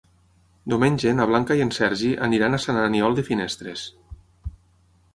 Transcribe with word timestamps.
Diumenge 0.71 1.11
na 1.17 1.27
Blanca 1.33 1.59
i 1.59 1.61
en 1.67 1.73
Sergi 1.79 2.11
aniran 2.31 2.57
a 2.59 2.63
Sant 2.67 2.83
Aniol 2.87 3.21
de 3.23 3.29
Finestres. 3.31 3.89